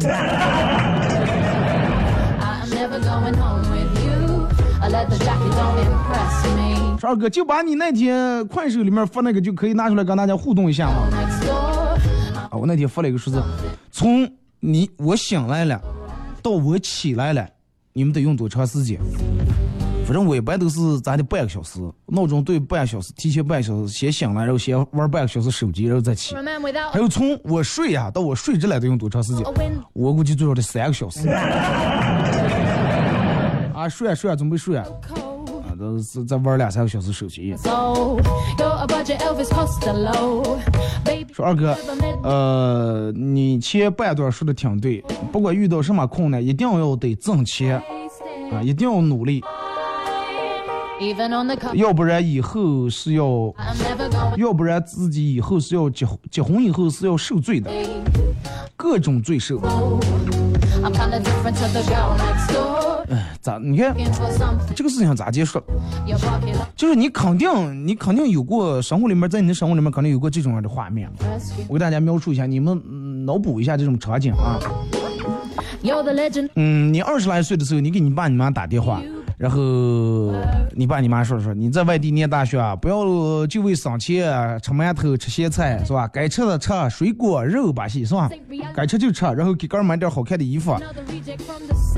[7.01, 11.09] 说二哥，就把你那天快手里面发那个就可以拿出来跟大家互动一下吗？
[12.51, 13.43] 啊，我那天发了一个数字，
[13.91, 14.31] 从
[14.61, 15.81] 你我醒来了
[16.43, 17.49] 到我起来了，
[17.95, 19.01] 你们得用多长时间？
[20.09, 26.35] 反正我一般都是咱的半个小时，闹钟对半个小时，提前半个小时先醒来，然后先玩半个小时手机，然后再起。
[26.91, 29.45] 还有从我睡呀、到我睡着来得用多长时间
[29.93, 31.29] 我估计最少得三个小时。
[33.75, 34.87] 啊，睡啊睡啊，准备睡啊。
[35.79, 37.55] 都是再玩两三个小时手机。
[41.35, 41.77] 说二哥
[42.25, 47.77] 呃，你前半段说的挺对，不管遇到什么困难，一定要得挣钱
[48.51, 49.45] 啊，一定要努力，
[51.75, 53.55] 要不然以后是要.
[54.37, 57.71] 要不然自己以后是要结婚，结婚以后是要受罪的，
[58.77, 59.61] 各种罪受。
[59.61, 60.01] Door.
[63.41, 63.59] 咋？
[63.59, 63.95] 你看.
[64.75, 65.61] 这个事情咋结束
[66.77, 71.11] 就是你肯定，你肯定有过生活里面，在你的生活里面肯定有过这种样的画面。
[71.69, 74.59] 我给大家描述一下，你们嗯脑补一下这种场景啊。
[76.55, 79.01] 嗯，你二十来岁的时候，你给你爸你妈打电话，
[79.39, 80.33] 然后
[80.75, 86.09] 你爸你妈说说你在外地念大学啊，不要就为省钱啊吃馒头吃咸菜是吧？
[86.09, 88.29] 该吃的吃，水果肉把戏是吧？
[88.75, 90.75] 该吃就吃，然后给哥儿买点好看的衣服.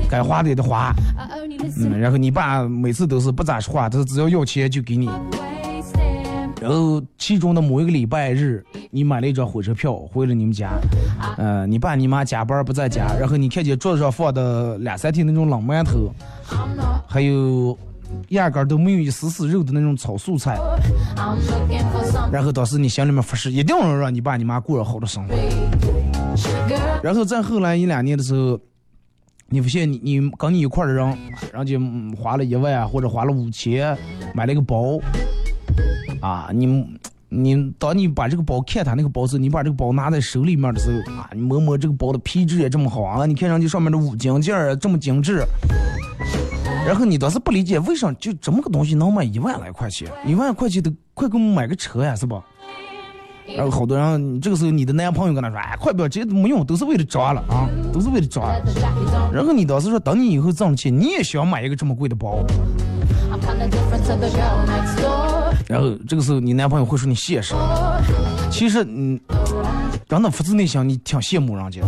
[0.07, 0.93] 该花的得花。
[1.79, 5.09] 嗯，然后你爸每次都是不咋说话，他只要要钱就给你。
[6.61, 10.69] 然后其中的某一个礼拜日，你买了一张火车票回了你们家，
[11.37, 16.13] 呃，你爸你妈加班不在家，然后你看见桌子上放的两三天那种冷馒头.
[17.07, 17.77] 还有
[18.29, 20.57] 压根儿都没有一丝丝肉的那种炒素菜，
[22.31, 25.35] 然后当时你心里面发誓，一定要让你爸你妈过上好的生活。
[27.03, 28.59] 然后再后来一两年的时候，
[29.49, 31.17] 你发现你你跟你一块儿的人，
[31.53, 33.97] 人家嗯花了一万或者花了五千
[34.33, 34.97] 买了一个包，
[36.21, 36.85] 啊，你
[37.27, 45.43] 你当你把这个包看他那个包时，你把这个包拿在手里面的时候啊，你摸摸这个包的皮质也这么好啊，你看上去上面的五金件儿这么精致。
[46.85, 50.09] 然后你当时不理解，为啥就这么个东西能卖一万来块钱？
[50.25, 52.43] 一万块钱都快给我们买个车呀，是吧？
[53.55, 58.49] 然后好多人，这个时候你的男朋友跟他说：“哎，快不要，这些都没用，都是为了装了啊，都是为了装。”
[59.33, 62.45] 然后你当时说，等你以后挣了钱，你也想买一个这么贵的包。
[65.67, 67.53] 然后这个时候你男朋友会说你现实。
[68.49, 69.19] 其实，嗯，
[70.07, 71.87] 真的发自内心你挺羡慕人家的，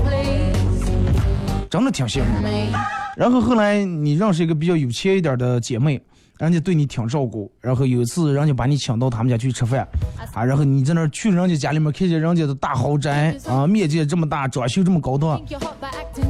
[1.69, 3.02] 真的挺羡慕。
[3.15, 6.01] 然后后来你认识一个比较有钱一点的姐妹，
[6.39, 7.51] 人家对你挺照顾。
[7.61, 9.87] 然后有一次人家把你请到他们家去吃饭，
[10.33, 15.39] 啊，然后你在那儿去人家家里面看见人家的大豪宅啊，面积这么大，装修这么高档.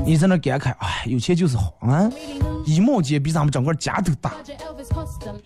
[0.06, 2.10] 你在那儿感慨，哎，有钱就是好啊
[2.66, 4.34] 衣帽间比咱们整个家都大.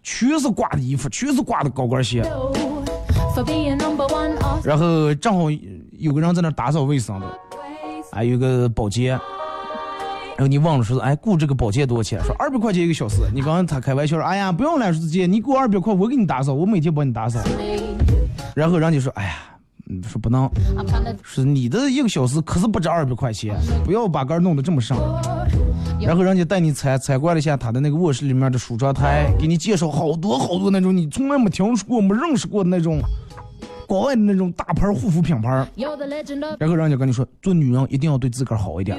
[0.02, 2.22] 全是挂的衣服，全是挂的高跟鞋。
[4.64, 5.52] 然后正好
[5.92, 7.28] 有个人在那打扫卫生的.
[8.12, 9.20] 还有个保洁。
[10.38, 12.24] 然后你忘了说，哎，雇这个保洁多少钱？
[12.24, 13.24] 说二百块钱一个小时。
[13.34, 17.40] 你刚刚他开玩笑说，哎呀，不用了，师姐，你给我二百块，我给你打扫，我每天帮你打扫。
[18.54, 19.34] 然后人家说，哎呀，
[20.08, 25.00] 说不能，I'm kinda 是你的一个小时可是不止二百块钱，不要把杆弄得这么上。
[26.00, 33.02] 然后人家带你参参观了一下他的那个卧室里面的梳妆台，给你介绍好多好多那种你从来没听说过、没认识过的那种
[33.88, 35.66] 国外的那种大牌护肤品牌。
[36.60, 38.98] 然后人家跟你说，做女人一定要对自个儿好一点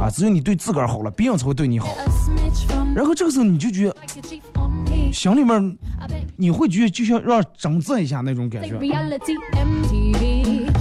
[0.00, 1.94] 啊，只有你对自个儿好了，别人才会对你好。
[2.96, 3.96] 然后这个时候你就觉得.
[5.12, 5.78] 心里面
[6.36, 8.76] 你会觉得就像让整治一下那种感觉。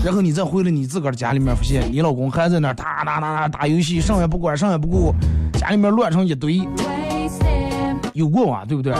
[0.04, 5.14] 然后你再回了你自个儿家里面，发现你老公还在那儿打打打打打游戏，上也不管，上也不顾，
[5.54, 6.62] 家里面乱成一堆，
[8.14, 8.94] 有过啊，对不对？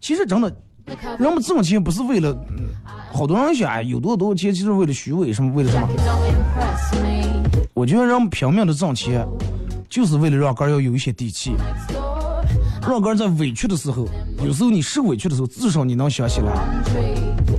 [0.00, 0.54] 其实真的
[1.18, 2.64] 人们挣钱不是为了，嗯，
[3.12, 5.88] 好多人想哎有多多钱，其实为了虚伪，什么为了什么？
[7.74, 9.26] 我觉得人们拼命的挣钱，
[9.88, 11.52] 就是为了让哥儿要有一些底气，
[12.86, 14.06] 让哥儿在委屈的时候，
[14.44, 16.52] 有时候你受委屈的时候，至少你能想起来，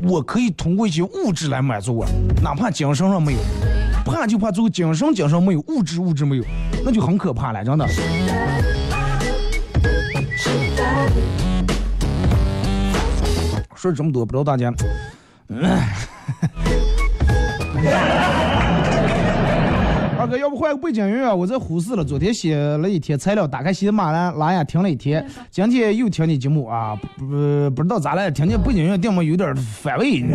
[0.04, 2.06] 我可以通过一些物质来满足我，
[2.42, 3.40] 哪怕精神上没有，
[4.06, 6.44] 怕就怕最后精神精神没有，物质物质没有，
[6.86, 7.88] 那就很可怕了，真的。
[13.84, 14.74] 说了这么多，不知道大家，
[15.50, 15.60] 嗯
[20.18, 21.36] 二哥哥，要不换个背景音乐？
[21.36, 30.24] 我在呼市了，昨天写了一天材料，打开喜马拉雅听了一天，今天又听你节目啊，不不不知道咋了，听见背景音乐定么有点反胃。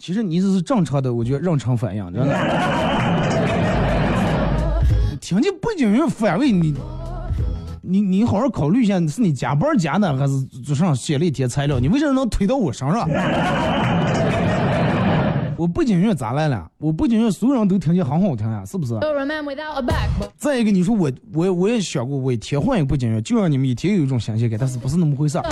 [0.00, 2.36] 其实你这是正常的，我觉得正常反应，真的。
[5.20, 6.74] 听见背景音乐反胃，你
[7.88, 11.78] 你你好好考虑一下，是你加班加的，还是桌上写了一天材料？
[11.78, 13.08] 你为什么能推到我身上？
[15.56, 16.68] 我不景音乐咋来了？
[16.78, 19.08] 我不景音乐所有人都听见很好听呀，是不是 a a.
[20.36, 25.44] 再一个，你说我我我也想过，我一天换一个背景音乐，就让你们一天有一种新鲜感，但是不是那么回事儿。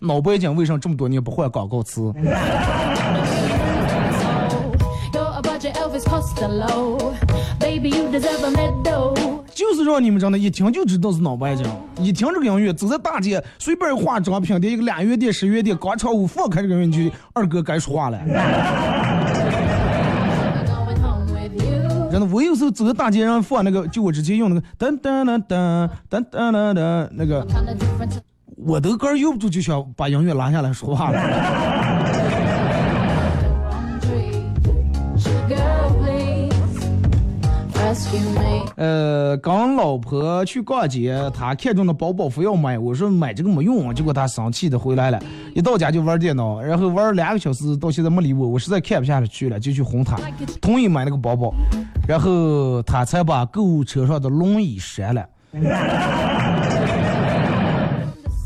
[0.00, 2.12] 脑白金为什么这么多年不换广告词？
[9.58, 11.66] 就是让你们真的一听就知道是脑白金
[12.00, 18.20] 一听这个音乐走在大街随便化妆品店一个俩月店十月店广场舞放开这个人你就二哥该说话了。
[22.08, 27.44] 真的我有时候走在大街上放那个就我直接用那个噔噔噔噔噔噔噔噔那个
[28.56, 32.07] 我的歌用不住就想把音乐拉下来说话了。
[38.76, 45.20] 呃，刚老婆去逛街，她看中的包包非要买，我说买这个没用，结果她生气的回来了，
[45.54, 50.16] 一到家就玩电脑，然后玩两个小时，到现在没理我，我实在看不下去了，就去哄她，
[50.60, 51.52] 同意买那个包包，
[52.06, 55.26] 然后她才把购物车上的轮椅删了。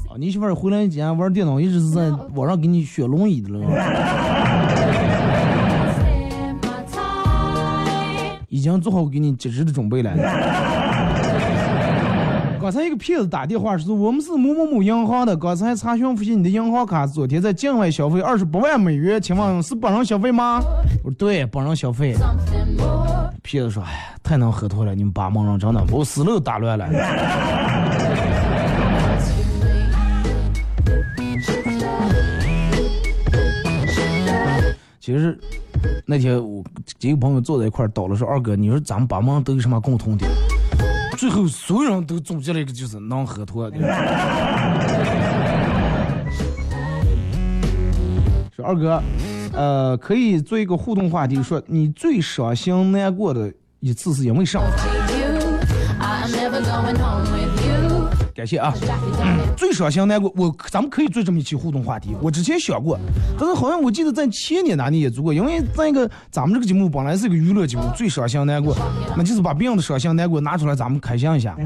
[0.08, 3.58] 啊，你媳妇儿回来家玩电脑，一直是在网上给你选轮椅的了，
[8.52, 10.12] 已经做好给你截肢的准备了。
[12.60, 20.62] 刚才一个骗子打电话说，我们是某某某银行的，刚才查询发现你的银行卡昨天在境外消费二十八万美元，请问是本人消费吗？
[21.02, 22.14] 我说对，本人消费。
[23.42, 26.86] 骗子说，哎，太能喝多了，你们把蒙人真的把我思路打乱了。
[35.02, 35.36] 其实
[36.06, 36.62] 那天我
[36.96, 40.30] 几个朋友坐在一块儿倒了说，二哥，你说咱们八毛都有什么共同点？
[41.18, 43.68] 最后所有人都总结了一个，就是能喝脱。
[48.54, 49.02] 说二哥，
[49.52, 54.60] 呃，可以做一个互动话题，说你最伤心难过的一次是因为啥？
[58.42, 58.74] 感谢啊。
[59.56, 62.16] 最伤心难过，我咱们可以做这么一期互动话题。
[62.20, 62.98] 我之前想过，
[63.38, 68.76] 但是好像我记得在前年哪里也做过，因为那个咱们这个节目本来是个娱乐节目，最伤心难过，
[69.16, 71.54] 那就是把别人的伤心难过拿出来，咱们开心一下，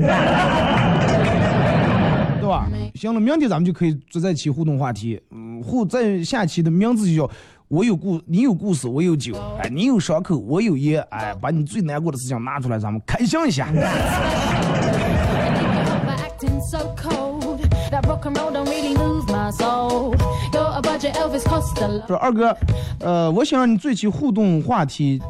[2.38, 2.68] 对吧？
[2.94, 7.32] 行了，明天咱们就可以做在一期互动话题，嗯，互在下期的名字就叫。
[7.68, 13.66] 我有故，你有故事，我有酒，哎，你有伤口，我有烟，哎，把你最难过的事情拿出来，咱们开心一下。
[16.36, 17.60] By acting so cold.
[17.90, 20.14] That rock and roll don't really move my soul.
[20.52, 22.56] You're a budget Elvis Costello 说二哥，
[23.00, 25.20] 呃，我想让你做一期互动话题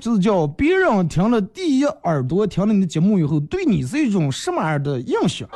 [0.00, 5.48] 就是叫别人听了第一耳朵听了你的节目以后，对你是一种什么样的印象？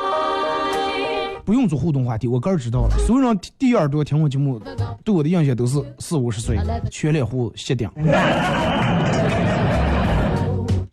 [1.44, 2.90] 不用做互动话题，我个人知道了。
[3.06, 4.60] 所有人第第一耳朵听我节目，
[5.02, 6.58] 对我的印象都是四五十岁，
[6.90, 7.90] 全脸胡斜顶。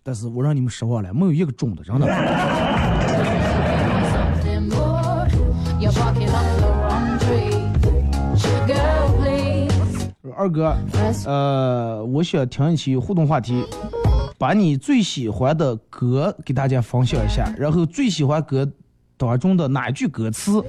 [0.08, 2.08] 但是我让你们失望了，没有一个中的，真的。
[10.38, 10.76] 二哥，
[11.26, 13.64] 呃，我想听一期互动话题，
[14.38, 18.70] 把你最喜欢的歌给大家分享一下，然后最喜欢歌
[19.18, 20.62] 当中的哪一句歌词.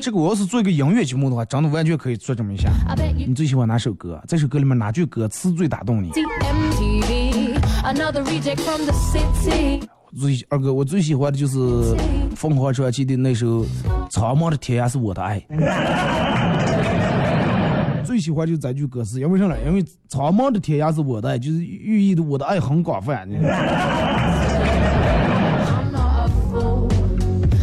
[0.00, 2.70] 这个我要是做一个音乐节目的话，真的完全可以做这么一下。
[3.16, 4.20] 你最喜欢哪首歌？
[4.28, 6.10] 这首歌里面哪句歌词最打动你.
[10.18, 11.96] 最二哥，我最喜欢的就是
[12.34, 13.64] 凤凰传奇的那首
[14.10, 15.40] 《苍茫的天涯是我的爱》。
[18.20, 19.56] 喜欢就是这句歌词，因为啥呢？
[19.66, 23.26] 因为苍茫的天涯是我的爱，就是寓意的我的爱很广泛。
[23.28, 23.40] I'm
[25.90, 26.88] not a fool.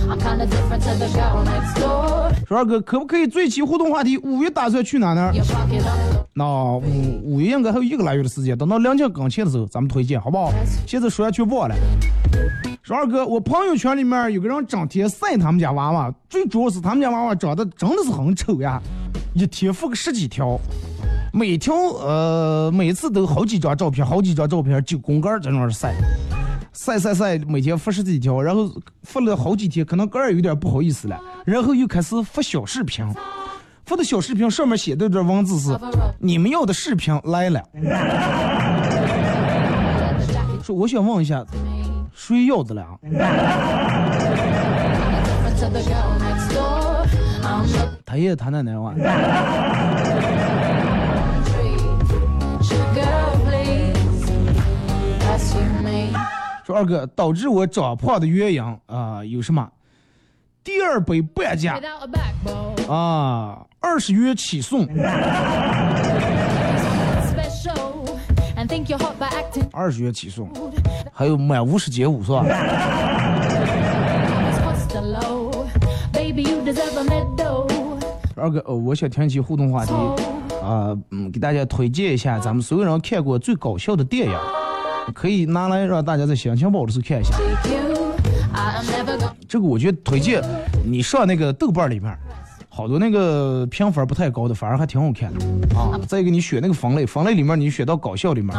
[0.10, 2.32] I'm kinda different to the girl next door.
[2.47, 4.18] 说二哥，可不可以最起互动话题？
[4.18, 5.32] 五月打算去哪呢？
[6.34, 6.45] 那
[6.78, 10.51] 五五月应该还有一个来月的时间，等到两千更前的时候，咱们推荐，好不好？
[10.86, 11.76] 现在说下去忘了。
[12.88, 18.81] 说二哥，我朋友圈里面有个人整天晒他们家娃娃，最主要是他们家娃娃长得真的是很丑呀，
[19.33, 20.57] 一天发个十几条，
[21.33, 25.93] 每条呃每次都好几张照片，好几张照片，九宫格在那儿晒，
[26.71, 28.71] 晒晒晒，每天发十几条，然后
[29.03, 33.05] 发了好几天，可能个儿有点不好意思了，然后又开始发小视频。
[33.85, 35.77] 发的小视频上面写的这文字是：
[36.19, 37.61] 你们要的视频来了。
[40.63, 41.45] 说我想问一下，
[42.18, 42.84] 谁要子了？
[48.03, 48.91] 他爷爷他奶奶哇。
[56.65, 59.70] 说二哥，导致我长胖的原因啊、有什么？
[60.63, 61.80] 第二杯半价
[62.89, 64.86] 啊，二十元起送，
[69.72, 70.50] 二十元起送，
[71.12, 72.45] 还有满五十减五是吧？
[78.36, 79.93] 二哥，呃，我想听一期互动话题
[80.64, 84.38] 啊、嗯，给大家推荐一下咱们所有人看过最搞笑的电影，
[85.14, 87.34] 可以拿来让大家在心情不好的时候看一下。
[89.48, 90.43] 这个我觉得推荐
[90.86, 92.16] 你上那个豆瓣里面，
[92.78, 95.99] 好多那个评分不太高的，反而还挺好看的啊。
[96.07, 98.55] 再一个，你选那个分类，分类里面你选到搞笑里面。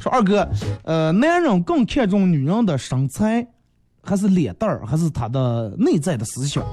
[0.00, 0.48] 说二哥，
[0.84, 3.46] 呃，男人更看重女人的身材，
[4.02, 6.64] 还是脸蛋儿，还是她的内在的思想？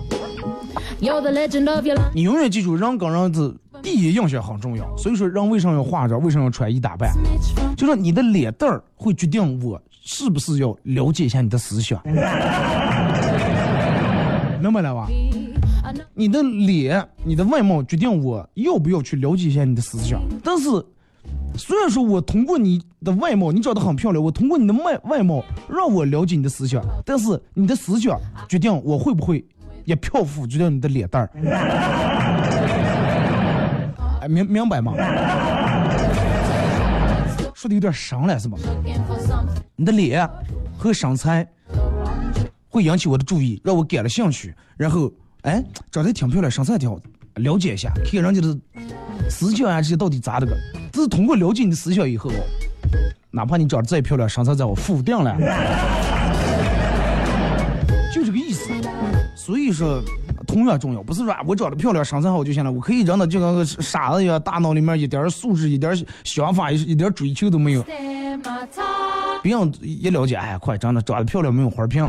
[2.16, 4.96] 你永远记住，人跟人的第一印象很重要。
[4.96, 7.12] 所以说，人为什么要化妆，为什么要穿衣打扮？
[7.76, 12.02] 就说你的脸蛋儿会决定我是不是要了解一下你的思想，
[14.62, 15.10] 明白了吧？
[16.14, 20.22] 你的脸、你的外貌决定我要不要去了解一下你的思想。
[20.42, 20.70] 但是，
[21.58, 29.46] 虽然说我通过你的外貌，你长得很漂亮，我通过你的外外貌让我了解你的思想，但是你的思想决定我会不会
[29.84, 31.30] 也漂浮决定你的脸蛋儿。
[34.22, 34.94] 哎，明明白吗？
[37.54, 38.58] 说的有点深了是吧？
[39.76, 40.28] 你的脸
[40.78, 41.48] 和身材
[42.70, 47.00] 会引起我的注意，让我感了兴趣，然后哎，长得挺漂亮，身材挺好，
[47.36, 48.58] 了解一下，看人家的
[49.30, 50.56] 思想啊这些到底咋的个？
[50.92, 52.32] 这是通过了解你的思想以后，
[53.32, 55.38] 哪怕你长得再漂亮，身材再好，否定了，
[58.14, 58.72] 就这个意思。
[59.36, 60.02] 所以说。
[60.46, 65.94] 同样重要，不是说我长得漂亮、身材好就行了，我可以让他就跟个傻子一样，大脑里面一点素质、一点
[66.24, 67.84] 想法、一点追求都没有。
[69.42, 72.06] 别人一了解，哎，快长得长得漂亮没有花瓶。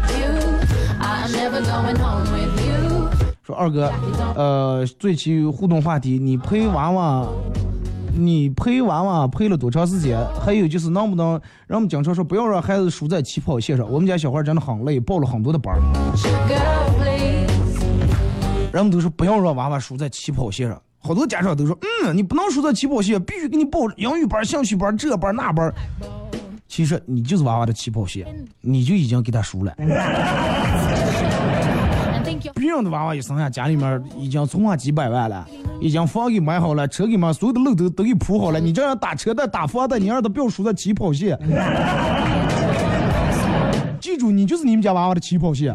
[3.42, 3.90] 说二哥，
[4.34, 7.26] 呃，最期互动话题，你陪娃娃，
[8.12, 10.18] 你陪娃娃陪了多长时间？
[10.44, 13.90] 还有就是能不能让我们经常说不要让孩子输在起跑线上？
[13.90, 15.74] 我们家小孩真的很累，报了很多的班。
[18.72, 25.72] 人们都说不要让娃娃输在起跑线上，好多家长都说，嗯，你不能输在起跑线，必须给你报英语班、兴趣班、这班那班。
[26.68, 28.26] 其实你就是娃娃的起跑线，
[28.60, 29.74] 你就已经给他输了。
[32.54, 35.46] 别人的娃娃一生下，家里面已经存了几百万了，
[35.80, 38.60] 已经房给买好了，车给买，所有的路都都给铺好了。
[38.60, 41.36] 你这样打车的、打房的，你让他不要输在起跑线。
[43.98, 45.74] 记住，你就是你们家娃娃的起跑线。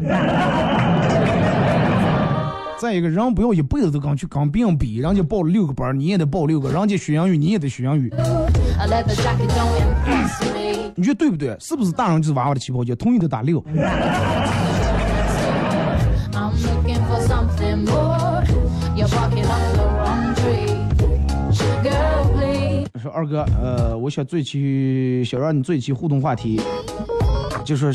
[2.76, 8.12] 再一个人不要一辈子都跟去跟别人比，人家报了六个班，你也得报六个；人家学英语，你也得学英语。
[10.96, 11.56] 你觉得对不对？
[11.60, 12.94] 是不是大人就是娃娃的起跑线？
[12.96, 13.64] 同意的打六。
[23.00, 26.60] 说二哥，呃，我想做一期，想让你做一期互动话题。
[27.64, 27.92] 就是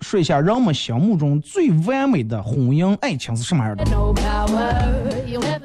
[0.00, 3.84] 说一下人们心目中最完美的婚姻爱情是什么样的？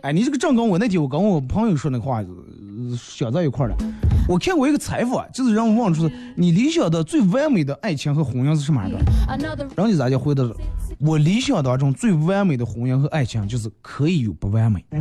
[0.01, 2.23] 哎，你这个正跟我那天我跟我朋友说那话
[2.97, 3.75] 想在一块儿了。
[4.27, 8.97] 我看过一个采访，就是让我问出你理想的最完美的爱情和婚姻是什么样的？
[9.75, 10.55] 人家咋就回答了？
[10.99, 14.83] 我理想当中最完美的婚姻和爱情就是可以有不完美。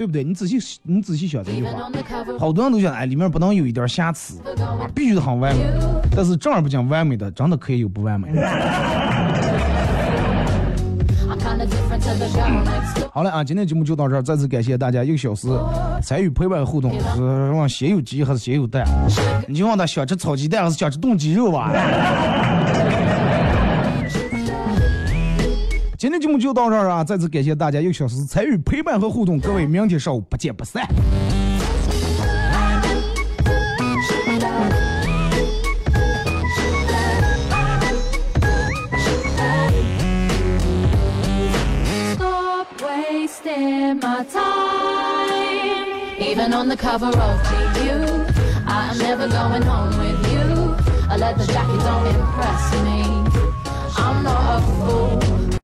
[0.00, 0.24] 对不对？
[0.24, 1.72] 你仔细你仔细想这句话，
[2.38, 5.62] 好多人都想哎，里面不能有一点瑕疵，啊，必须得很完美。
[6.16, 8.30] 但是正儿八经完美的，真的可以有不完美。
[13.12, 15.48] 好了啊，今天节目就到这儿，再次感谢大家一个小时
[16.02, 16.90] 参与陪伴互动。
[17.14, 18.86] 是往先有鸡还是先有蛋？
[19.46, 21.70] 你就问他想吃炒鸡蛋还是想吃炖鸡肉吧？
[26.00, 27.04] 今天节目就到这儿啊！
[27.04, 30.88] 再次感谢大家一个小时参与、陪伴和互动，各位明天上午不见不散。
[46.18, 47.42] Even on the cover of
[47.74, 48.24] GU,
[48.66, 50.74] I'm never going home with you.
[51.10, 53.04] A leather jacket don't impress me.
[53.98, 55.19] I'm not a fool.